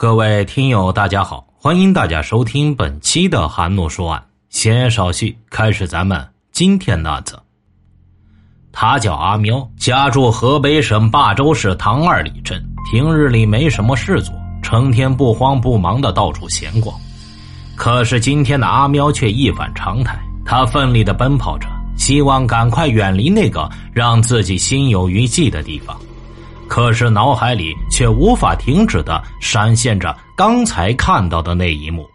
[0.00, 4.24] 各位听友，大家好，欢迎大家收听本期的韩诺说案。
[4.48, 7.38] 闲言少叙，开始咱们今天的案子。
[8.72, 12.66] 他叫阿喵，家住河北省霸州市唐二里镇。
[12.90, 16.98] 平日里没什么事做，成天不慌不忙的到处闲逛。
[17.76, 25.94] 可是今天的阿喵却一反常态，他奋力的奔跑着，希望赶快远离那个让自己心有余悸的地方。
[26.70, 32.08] 可是脑海里却无法停止的闪现着刚才看到的那一幕。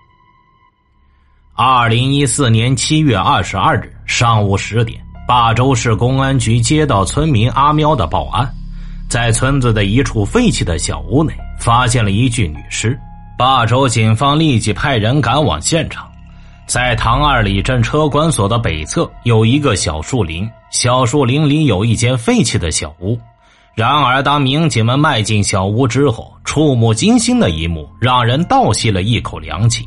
[1.54, 8.50] 二零一四年七月二十二日上午十点，霸州市公安局接到村民阿喵的报案，
[9.10, 12.98] 在村子的一处废弃的小屋内发现了一具女尸。
[13.38, 16.10] 霸州警方立即派人赶往现场，
[16.66, 23.20] 在唐二里镇车管所的北侧有一个小树林，小树林里有一间废弃的小屋。
[23.76, 29.86] 然而，当民警们迈进小屋之后，触目惊心的一幕让人倒吸了一口凉气。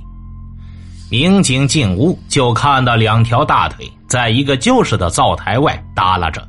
[1.11, 6.47] 民警进屋就看到两条大腿在一个旧式的灶台外耷拉着，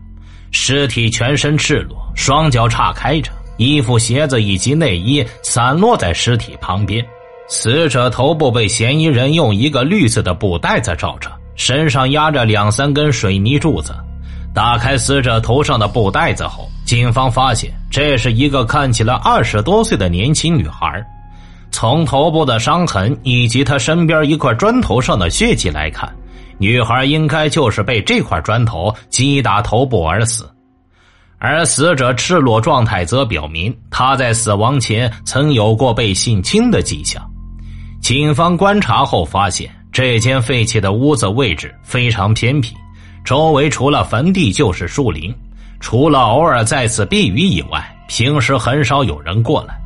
[0.52, 7.06] 尸体全身赤裸，双脚岔开着，衣服、鞋子以及内衣散落在尸体旁边。
[7.48, 13.96] 死者头部被嫌疑人用一个绿色的布袋子罩着，身上压着两三根水泥柱子。
[14.54, 21.06] 打开死者头上的布袋子后，警方发现这是一个看起来二十多岁的年轻女孩。
[21.72, 26.12] 从头部的伤痕以及她身边一块砖头上的血迹来看，
[26.58, 30.50] 女孩应该就是被这块砖头击打头部而死。
[31.38, 37.24] 而死者赤裸状态则表明她在死亡前曾有过被性侵的迹象。
[38.02, 42.76] 警方观察后发现，这间废弃的屋子位置非常偏僻。
[43.24, 45.34] 周围除了坟地就是树林，
[45.80, 49.80] 除了偶尔在此避雨以外，平时很少有人过来。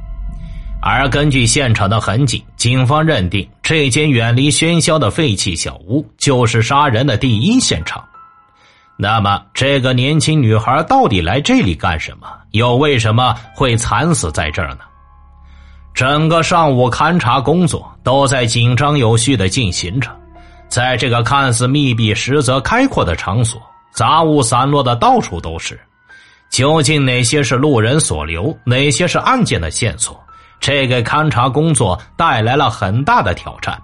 [0.82, 8.04] 而根据现场的痕迹，警方认定这间远离喧嚣的废弃小屋就是杀人的第一现场。
[8.98, 12.28] 那么，这个年轻女孩到底来这里干什么？
[12.52, 14.80] 又为什么会惨死在这儿呢？
[15.94, 20.10] 整个上午勘查工作都在紧张有序的进行着。
[20.74, 23.62] 在这个看似密闭实则开阔的场所，
[23.92, 25.80] 杂物散落的到处都是。
[26.50, 30.20] 究竟哪些是路人所留，哪些是案件的线索？
[30.60, 33.80] 这给勘查工作带来了很大的挑战。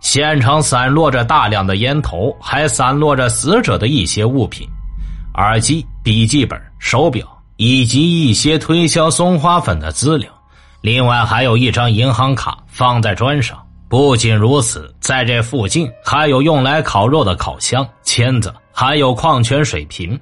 [0.00, 4.66] 现场散落着大量的烟头，还散落着死者的一些物品：
[5.34, 7.26] 耳机、笔记本、手表，
[7.58, 10.30] 以及一些推销松花粉的资料。
[10.80, 13.58] 另外，还有一张银行卡放在砖上。
[13.94, 20.18] 不仅如此，在这附近还有用来烤肉的烤箱、签子，还有矿泉水瓶。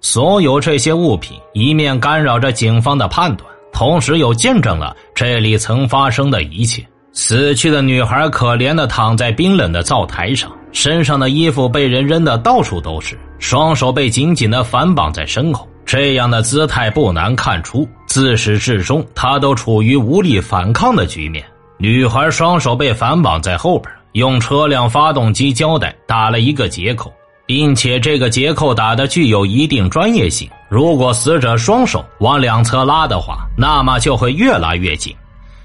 [0.00, 6.80] 所有这些物品一面干扰着警方的判断，同时又见证了这里曾发生的一切。
[7.12, 15.68] 死去的女孩可怜的躺在冰冷的灶台上，身上的衣服被人扔的到处都是，双手被紧紧的反绑在身后。
[15.84, 21.44] 这样的姿态不难看出，自始至终她都处于无力反抗的局面。
[21.80, 27.12] 女孩双手被反绑在后边，用车辆发动机胶带打了一个结扣，
[27.46, 30.50] 并且这个结扣打的具有一定专业性。
[30.68, 35.14] 如果死者双手往两侧拉的话，那么就会越拉越紧。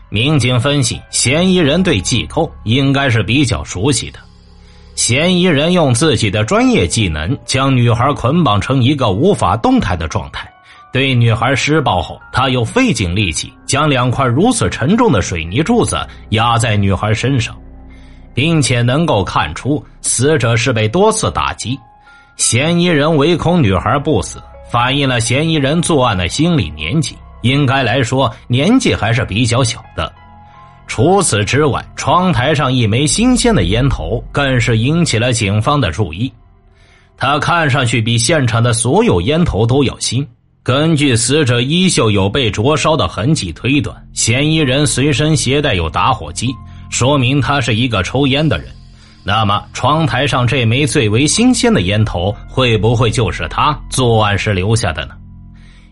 [0.09, 4.19] 民警分析，嫌疑人对系扣应该是比较熟悉的。
[4.93, 10.47] 嫌疑人用自己的专业技能将女孩捆绑成一个无法动弹的状态。
[10.93, 15.97] 对女孩施暴后，他又费尽力气将两块如此沉重的水泥柱子
[16.29, 17.57] 压在女孩身上，
[18.31, 21.77] 并且能够看出死者是被多次打击。
[22.37, 24.39] 嫌疑人唯恐女孩不死，
[24.71, 30.13] 反映了嫌疑人作案的心理年纪，应该来说年纪还是比较小的。
[30.85, 36.31] 除此之外，窗台上一枚新鲜的烟头更是引起了警方的注意，
[37.17, 40.23] 它看上去比现场的所有烟头都要新。
[40.63, 46.55] 根据死者衣袖有被灼烧的痕迹推断，嫌疑人随身携带有打火机，
[46.89, 48.67] 说明他是一个抽烟的人。
[49.25, 55.15] 那么，窗台上这枚最为新鲜的烟头，会不会就是他作案时留下的呢？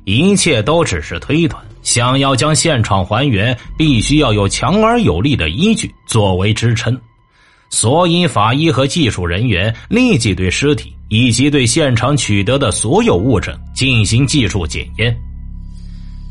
[0.06, 1.62] 一切都只是推断。
[1.82, 6.98] 想要将现场还原，必须要有强而有力的依据作为支撑。
[7.70, 15.14] 所以，法医和技术人员立即对尸体以及对现场取得的所有物证进行技术检验。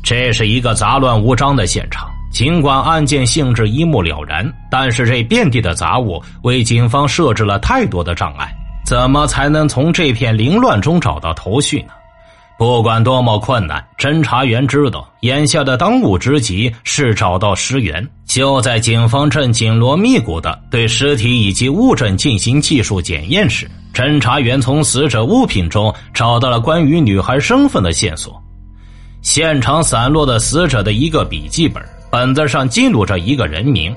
[0.03, 8.51] 这是一个杂乱无章的现场，尽管案件性质一目了然，但是这遍地的杂物为警方设置了太多的障碍。
[8.83, 11.93] 怎么才能从这片凌乱中找到头绪呢？
[12.57, 18.05] 不管多么困难，侦查员知道眼下的当务之急是找到尸源。
[18.25, 28.41] 就在警方正紧锣密鼓的对尸体以及物证进行技术检验时，侦查员从死者物品中找到了关于女孩身份的线索。
[29.21, 33.95] 现场散落的死者的一个笔记本，本子上记录着一个人名。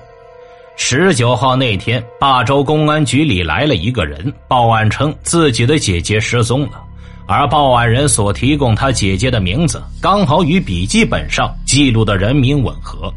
[0.76, 6.82] 十九号那天，霸州公安局里来了一个人，报案称自己的姐姐失踪了。
[7.26, 13.10] 而报案人所提供他姐姐的名字，刚好与笔记本上记录的人名吻合。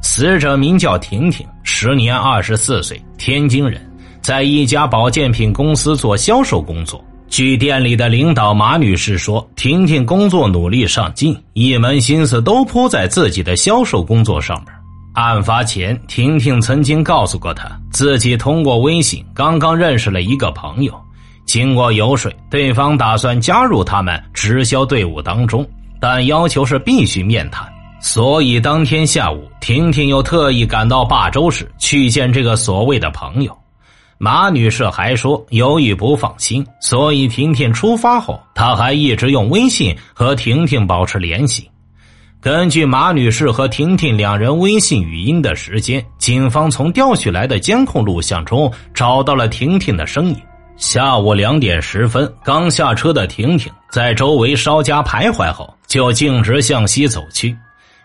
[0.00, 3.89] 死者名叫婷婷，时年二十四岁，天津人，
[4.22, 7.02] 在一家保健品公司做销售工作。
[7.28, 14.74] 据店里的领导马女士说，婷婷工作努力上进，一门心思都扑在自己的销售工作上面。
[15.14, 20.92] 案发前，婷婷曾经告诉过他，自己通过微信刚刚认识了一个朋友。
[21.46, 25.64] 经过游说，对方打算加入他们直销队伍当中，
[26.00, 27.64] 但要求是必须面谈。
[28.00, 33.56] 所以当天下午，婷婷又特意赶到霸州市去见这个所谓的朋友。
[34.22, 41.70] 马女士还说，由于不放心，所以婷婷出发后，她还一直用微信和婷婷保持联系。
[42.38, 50.36] 根据马女士和婷婷两人微信语音的时间，警方从调取来的监控录像中找到了婷婷的身影。
[50.76, 57.56] 下午两点十分，刚下车的婷婷在周围稍加徘徊后，就径直向西走去。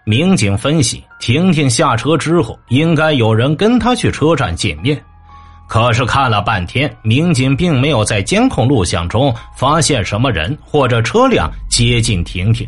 [0.05, 4.97] 民警分析，婷婷下车之后，应该有人跟她去车站见面。
[5.67, 12.67] 可是看了半天，民警并没有在监控录像中发现什么人或者车辆接近婷婷。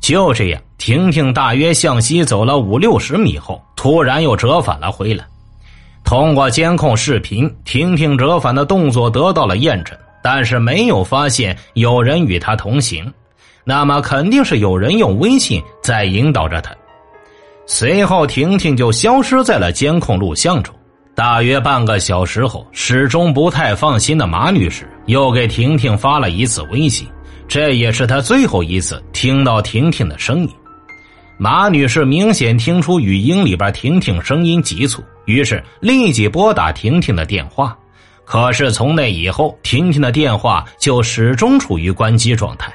[0.00, 5.24] 就这样，婷婷大约向西走了五六十米后，突然又折返了回来。
[6.04, 13.12] 通过监控视频，婷婷折返的动作得到了验证，但是没有发现有人与她同行，
[13.64, 16.74] 那么肯定是有人用微信在引导着她。
[17.66, 20.74] 随后，婷婷就消失在了监控录像中。
[21.18, 27.08] 大约半个小时后，始终不太放心的马女士又给婷婷发了一次微信，
[27.48, 30.50] 这也是她最后一次听到婷婷的声音。
[31.36, 35.02] 马女士明显听出语音里边婷婷声音急促。
[35.24, 37.76] 于是立即拨打婷婷的电话，
[38.24, 42.72] 可是从那以后，婷婷的电话就始终处于关机状态，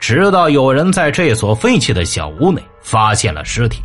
[0.00, 3.80] 直到有人在这所废弃的小屋内发现了尸体。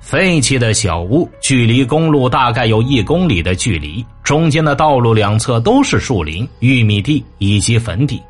[0.00, 8.22] 废弃的小屋距离公路大概有一公里的距离，中间的道路两侧都是树林、玉米地以及坟地，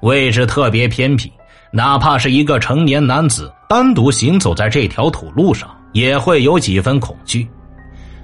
[0.00, 1.32] 位置特别偏僻，
[1.72, 7.48] 哪怕是一个成年男子单独行走在这条土路上，也会有几分恐惧。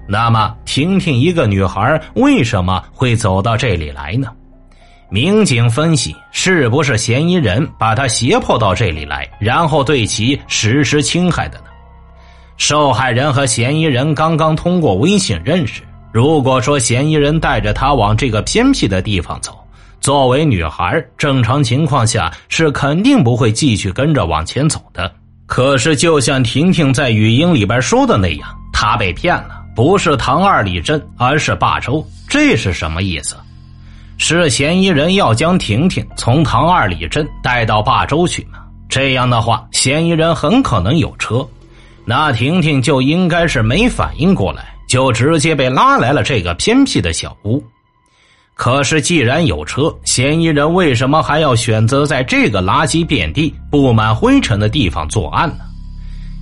[0.06, 4.28] 那么，婷婷一个女孩为什么会走到这里来呢？
[5.08, 11.64] 民警分析，是不是嫌疑人把她胁迫到这里来，然后对其实施侵害的呢？
[12.56, 15.82] 受害人和嫌疑人刚刚通过微信认识。
[16.12, 19.58] 如果说嫌疑人带着她往这个偏僻的地方走，
[20.00, 25.10] 作为女孩，正常情况下是肯定不会继续跟着往前走的。
[25.46, 29.62] 可是，就像婷婷在语音里边说的那样，她被骗了。
[29.74, 33.36] 不是唐二里镇，而是霸州，这是什么意思？
[34.18, 38.58] 是嫌疑人要将婷婷从唐二里镇带到霸州去吗？
[38.88, 41.46] 这样的话，嫌疑人很可能有车，
[42.04, 47.62] 那婷婷就应该是没反应过来，就直接被拉来了这个偏僻的小屋。
[48.54, 55.64] 可是，既然有车，嫌疑人为什么还要选择在这个垃圾遍地、布满灰尘的地方作案呢？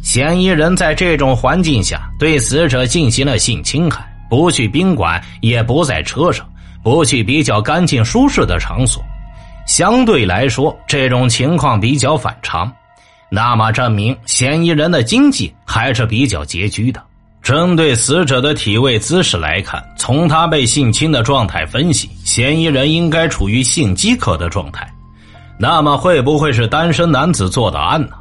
[0.03, 6.47] 嫌疑人在这种环境下对死者进行了性侵害，不去宾馆，也不在车上，
[6.83, 9.03] 不去比较干净舒适的场所，
[9.67, 12.71] 相对来说，这种情况比较反常。
[13.31, 17.01] 那么，证明嫌疑人的经济还是比较拮据的。
[17.43, 24.87] 针对死者的体位姿势来看，从他被性侵的状态分析，嫌疑人应该处于性饥渴的状态。
[25.59, 28.17] 那么，会不会是单身男子做的案呢？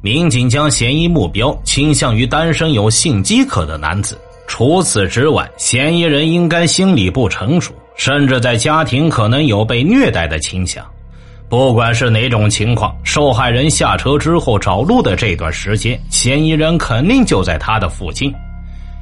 [0.00, 4.18] 民警将嫌疑目标倾向于单身有性饥渴的男子。
[4.46, 10.84] 除此之外，嫌疑人应该心理不成熟，甚至在家庭可能有被虐待的倾向。
[11.52, 18.32] 不管是哪种情况，受害人下车之后找路的这段时间，嫌疑人肯定就在他的附近。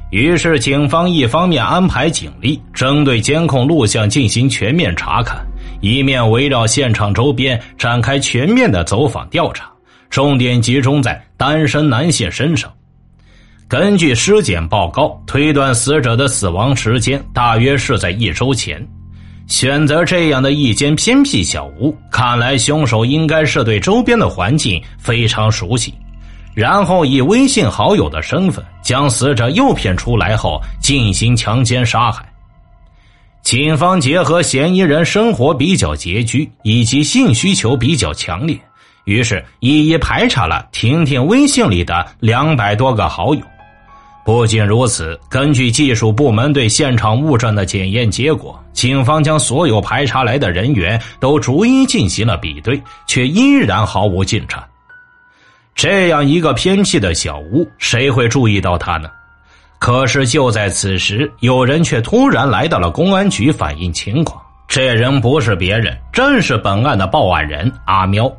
[0.09, 5.39] 于是，警方一方面安排警力针对监控录像进行全面查看，
[5.79, 9.71] 一面围绕现场周边展开全面的走访调查。
[10.09, 12.69] 重点集中在单身男性身上。
[13.69, 18.85] 根据尸检报告推断，死者的死亡时间大约是在一周前。
[19.47, 25.93] 选择这样的一间偏僻小屋，看来凶手应该是对周边的环境非常熟悉。
[26.53, 32.25] 然后以微信好友的身份将死者诱骗出来后进行强奸杀害。
[33.41, 38.59] 警方结合嫌疑人生活比较拮据以及性需求比较强烈，
[39.05, 43.41] 于是一一排查了婷婷微信里的两百多个好友。
[44.23, 54.59] 不仅如此，根据技术部门对现场物证的检验结果，警方将所有排查来的人员都逐一进行了比对，却依然毫无进展。
[55.75, 59.07] 这样一个偏僻的小屋，谁会注意到他呢？
[59.77, 64.41] 可是就在此时，有人却突然来到了公安局反映情况。
[64.67, 68.33] 这人不是别人，正是本案的报案人阿喵。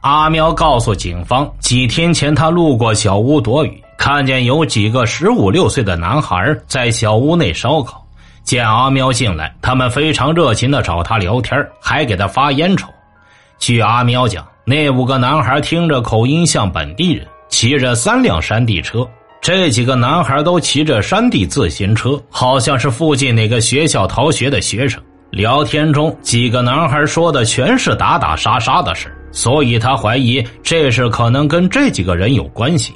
[0.00, 3.84] 阿喵告诉警方，几天前他路过小屋躲雨。
[3.98, 8.02] 看见有几个十五六岁的男孩在小屋内烧烤，
[8.48, 12.88] 见阿喵进来，他们非常热情的找他聊天，还给他发烟抽。
[13.58, 19.06] 据阿喵讲，那五个男孩听着口音像本地人，骑着三辆山地车。
[19.42, 24.98] 这几个男孩都骑着山地自行车，好像是附近哪个学校逃学的学生。
[25.28, 32.94] 聊天中，几个男孩说的全是打打杀杀的事，所以他怀疑这事可能跟这几个人有关系。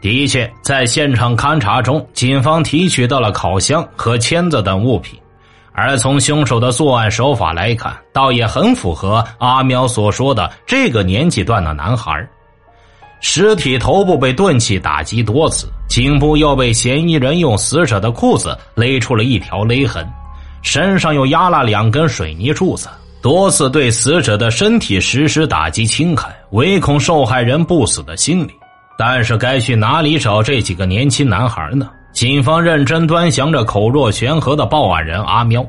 [0.00, 5.18] 的确，在现场勘查中，警方提取到了烤箱和签子等物品，
[5.72, 12.26] 而从凶手的作案手法来看，倒也很符合阿喵所说的这个年纪段的男孩。
[13.20, 20.10] 尸体头部被钝器打击多次，颈部又被嫌疑人用死者的裤子勒出了一条勒痕，
[20.62, 22.88] 身上又压了两根水泥柱子，
[23.20, 28.52] 多次对死者的身体实施打击侵害，唯恐受害人不死的心理。
[29.02, 31.88] 但是该去哪里找这几个年轻男孩呢？
[32.12, 35.64] 警方认真端详着口若悬河的报案人阿喵，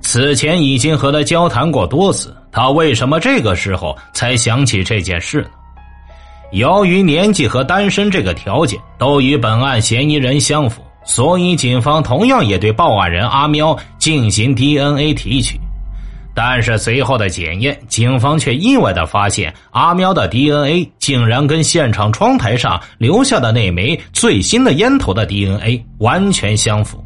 [0.00, 5.50] 此前已经和他交谈过多次，他为什么这个时候才想起这件事呢？
[6.50, 15.60] 由于年纪和单身这个条件都与本案嫌疑人相符，所以警方同样也对报案人阿喵进行 DNA 提取。
[16.34, 27.02] 但是随后的检验，警方却意外的发现，阿喵的 DNA 竟然跟现场窗台上留下的那枚最新的烟头的 DNA 完全相符。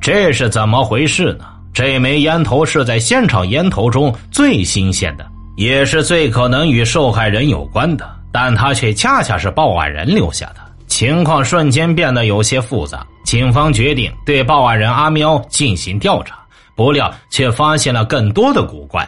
[0.00, 1.46] 这是怎么回事呢？
[1.74, 5.26] 这枚烟头是在现场烟头中最新鲜的，
[5.56, 10.56] 也是最可能与受害人有关的，但它却恰恰是报案人留下的。
[10.86, 16.37] 情况瞬间变得有些复杂，警方决定对报案人阿喵进行调查。
[16.78, 19.04] 不料却发现了更多的古怪。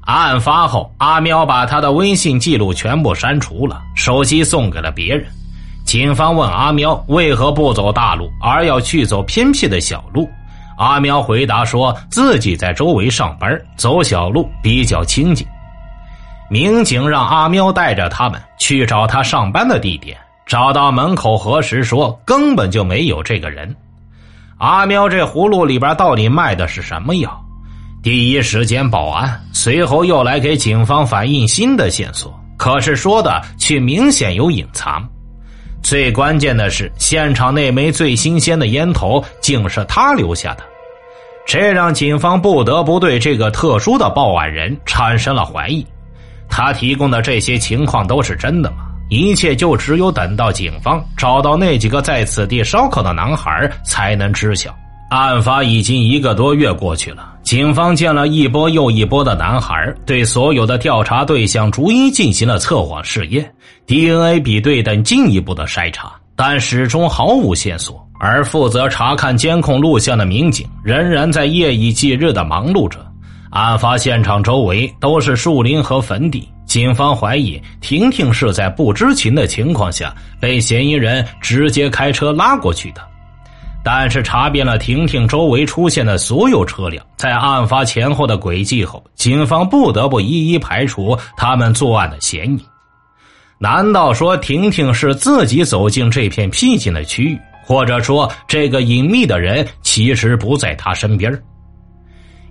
[0.00, 5.24] 案发后，阿喵把他的微信记录全部删除了，手机送给了别人。
[5.84, 10.28] 警方问阿喵为何不走大路，而要去走偏僻的小路。
[10.76, 15.46] 阿喵回答说自己在周围上班，走小路比较清静。
[16.50, 23.72] 民警让阿喵带着他们去找他上班的地点，找到门口核实，说根本就没有这个人。
[24.58, 27.44] 阿喵，这葫芦里边到底卖的是什么药？
[28.02, 35.06] 第一时间报案，随后又来给警方反映新的线索，可是说的却明显有隐藏。
[35.82, 40.62] 最关键的是，现场那枚最新鲜的烟头竟是他留下的，
[41.46, 45.84] 这让警方不得不对这个特殊的报案人产生了怀疑。
[46.48, 48.86] 他提供的这些情况都是真的吗？
[49.08, 54.74] 一切就只有等到警方找到那几个在此地烧烤的男孩才能知晓。
[55.10, 63.48] 案发已经一个多月过去了，警方见了一波又一波的男孩，对所有的调查对象逐一进行了测谎试验、
[63.86, 68.02] DNA 比对等进一步的筛查，但始终毫无线索。
[68.18, 72.98] 而负责查看监控录像的民警仍然在夜以继日的忙碌着。
[73.50, 76.48] 案发现场周围都是树林和坟地。
[76.74, 83.00] 警方怀疑婷婷是在不知情的情况下被嫌疑人直接开车拉过去的，
[83.84, 92.60] 但是查遍了婷婷周围出现的所有车辆在案发前后的轨迹后，警方不得不一一排除他们作案的嫌疑。
[93.56, 101.40] 难道说婷婷是自己走进这片僻静的区域，或者说这个隐秘的人其实不在她身边？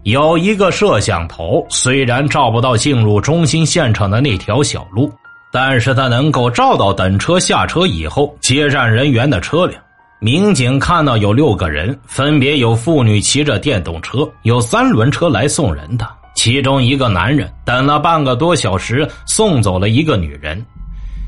[0.03, 5.09] 有一个摄像头，虽然照不到进入中心现场的那条小路，
[5.49, 9.81] 但是它能够照到等车下车以后接站人员的车辆。
[10.19, 16.05] 民警看到有六个人，分别有妇女骑着电动车，有三轮车来送人的。
[16.35, 20.61] 其中一个男人等了半个多小时，送走了一个女人。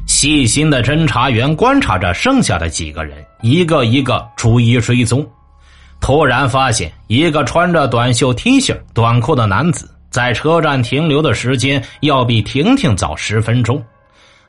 [0.06, 5.26] 细心的侦查员观察着剩下的几个人，一个一个逐一追踪。
[6.00, 13.84] 突然发现一个穿着短袖 T 恤、短裤的男子在车站停留的时间要比婷婷早十分钟。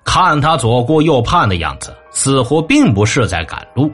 [0.05, 3.91] 看他左顾右盼的样子，似乎并不是在赶路。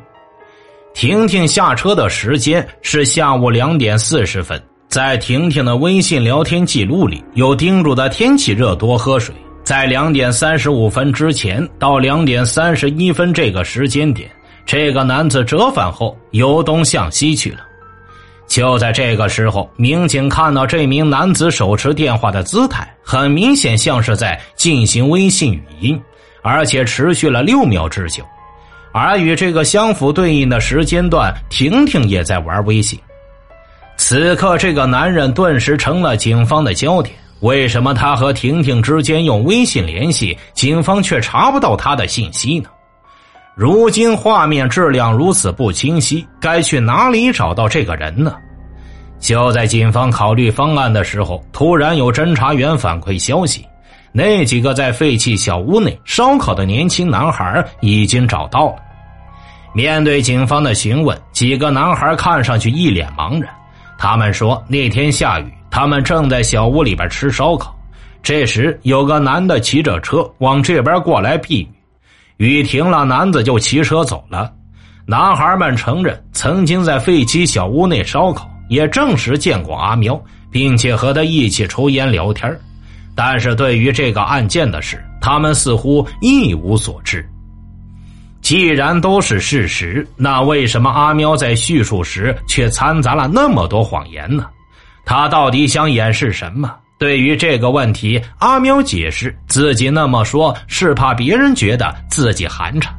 [0.93, 9.35] 婷婷下车的时间是下午两点四十分，在婷婷的微信聊天记录里有叮嘱的天气热多喝水。
[9.65, 14.29] 在两点三十五分之前到两点三十一分这个时间点，
[14.65, 17.61] 这个男子折返后由东向西去了。
[18.47, 25.99] 就在这个时候，民警看到这名男子手持电话的姿态，很明显像是在进行微信语音，
[26.43, 28.23] 而且持续了六秒之久。
[28.93, 32.99] 而与这个相符对应的时间段，婷婷也在玩微信。
[33.97, 37.15] 此刻，这个男人顿时成了警方的焦点。
[37.41, 42.69] 为什么他和婷婷之间用微信联系，警方却查不到他的信息呢？
[43.55, 48.35] 如今画面质量如此不清晰，该去哪里找到这个人呢？
[49.19, 53.65] 就在警方考虑方案的时候，突然有侦查员反馈消息，
[54.11, 58.77] 那几个在废弃小屋内烧烤的年轻男孩已经找到了。
[59.75, 63.51] 面对警方的询问，几个男孩看上去一脸茫然。
[63.99, 65.53] 他们说那天下雨。
[65.75, 67.75] 他们正在小屋里边吃烧烤，
[68.23, 71.69] 这时有个男的骑着车往这边过来避雨，
[72.39, 74.53] 雨停了，男子就骑车走了。
[75.07, 80.21] 男孩们承认曾经在废弃小屋内烧烤，也证实见过阿喵，
[80.51, 82.57] 并且和他一起抽烟聊天
[83.15, 87.29] 但是对于这个案件的事，他们似乎一无所知。
[88.41, 94.47] 既然都是事实，那为什么阿喵在叙述时却掺杂了那么多谎言呢？
[95.05, 96.73] 他到底想掩饰什么？
[97.03, 102.91] 对于这个问题，阿喵解释自己那么说，是怕别人觉得自己寒碜。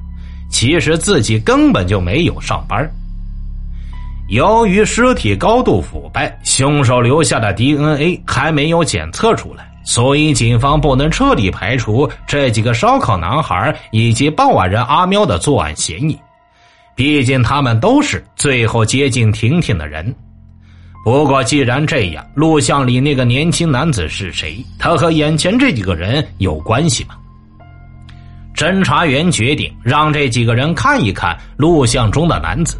[0.51, 2.85] 其实自己根本就没有上班。
[4.27, 16.19] 由于尸体高度腐败，凶手留下的 DNA 还没有检测出来，所以警方不能彻底排除这几个烧烤男孩以及报案人阿喵的作案嫌疑。
[16.93, 20.13] 毕竟他们都是最后接近婷婷的人。
[21.03, 24.63] 不过，既然这样，录像里那个年轻男子是谁？
[24.79, 27.15] 他和眼前这几个人有关系吗？
[28.55, 32.77] 侦查员决定让这几个人看一看录像中的男子，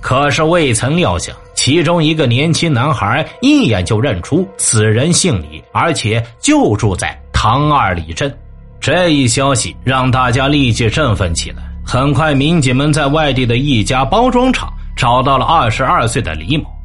[0.00, 8.32] 可是未曾料想，其中一个年轻男孩一眼就认出此人姓李，而且就住在唐二里镇。
[8.80, 11.56] 这一消息让大家立即振奋起来。
[11.84, 16.77] 很快，民警们在外地的一家包装厂找到了二十二岁的李某。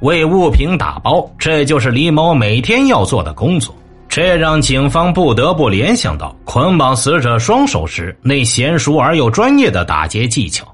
[0.00, 3.74] 为物品打包，这就是李某每天要做的工作。
[4.08, 10.66] 这让警方不得不联想到捆绑死者双手时那娴熟而又专业的打劫技巧。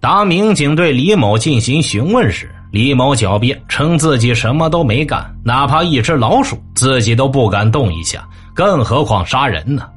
[0.00, 9.88] 当民警对李某进行询问时，李某狡辩称自己什么都没干，哪怕一只老鼠自己都不敢动一下，更何况杀人呢？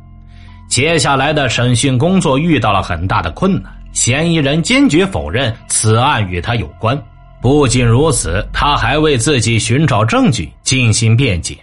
[0.68, 7.00] 接下来的审讯工作遇到了很大的困难，嫌疑人坚决否认此案与他有关。
[7.42, 11.58] 不仅如此，他还为自己寻找证据进行辩解，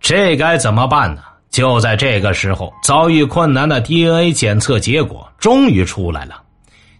[0.00, 1.22] 这该怎么办呢？
[1.50, 6.40] 就在这个时候，遭遇困难的 DNA 检测结果终于出来了，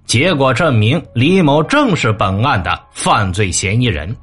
[0.05, 4.15] 结果证明李某正是本案的犯罪嫌疑人。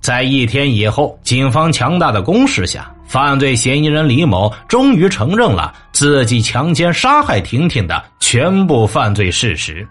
[0.00, 9.88] 在一天以后，警方强大的攻势下，犯罪嫌疑人李某终于承认了自己强奸、杀害婷婷的全部犯罪事实。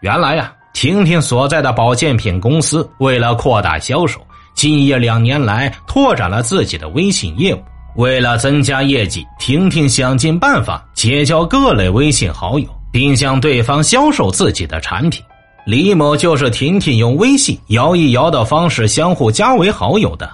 [0.00, 0.54] 原来呀。
[0.74, 4.20] 婷婷所在的保健品公司为了扩大销售，
[4.54, 7.62] 近一两年来拓展了自己的微信业务。
[7.94, 15.22] 为了增加业绩，婷婷想尽办法结交各类微信好友，并向对方销售自己的产品。
[15.64, 20.28] 李某就是婷婷用微信摇一摇的方式相互加为好友的。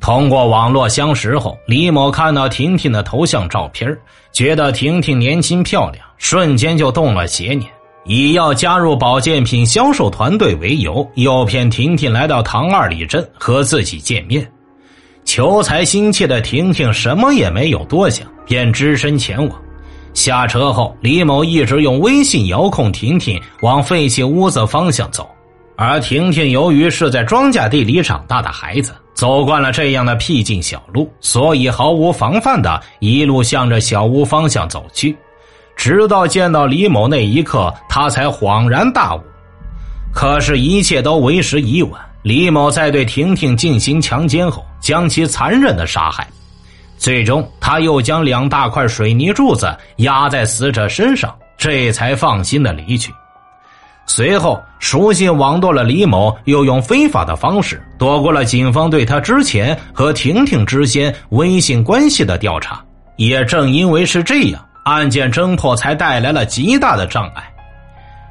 [0.00, 3.94] 通过网络相识后，李某看到婷婷的头像照片，
[4.32, 7.70] 觉得婷婷年轻漂亮，瞬间就动了邪念。
[8.06, 14.46] 以要加入保健品销售团队为由，诱骗婷婷来到唐二里镇和自己见面。
[15.24, 19.58] 求财心切的婷婷什么也没有多想，便只身前往。
[20.12, 25.28] 下车后，李某一直用微信遥控婷婷往废弃屋子方向走。
[25.76, 35.16] 而婷婷由于是在庄稼地里长大的孩子，走惯了这样的僻静小路，所以毫无防范的一路向着小屋方向走去。
[35.76, 39.20] 直到见到李某那一刻，他才恍然大悟。
[40.12, 42.00] 可是，一切都为时已晚。
[42.22, 46.26] 李某在对婷婷进行强奸后，将其残忍的杀害，
[46.96, 53.12] 最终他又将两大块水泥柱子压在死者身上，这才放心的离去。
[54.06, 62.82] 随后，书信网络了李某，又用非法的方式躲过了警方对他之前和婷婷之间微信关系的调查。
[63.16, 67.42] 也正因为是这样，案件侦破才带来了极大的障碍。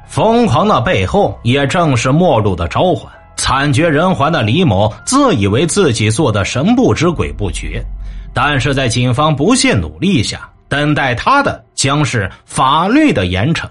[0.06, 3.12] 疯狂的背后，也正是末路的召唤。
[3.36, 7.84] 惨绝人寰的李某自以为自己做的神不知鬼不觉，
[8.32, 13.68] 但是在警方不懈努力下，等待他的将是法律的严惩。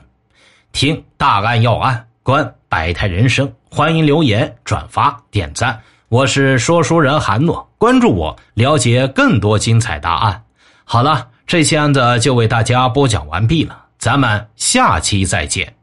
[0.73, 5.79] 听大案要案，观百态人生，欢迎留言、转发、点赞。
[6.09, 10.43] 我是说书人韩诺，关注我，了解更多精彩答案。
[10.83, 15.73] 好了，这期案子就为大家播讲完毕了，咱们下期再见。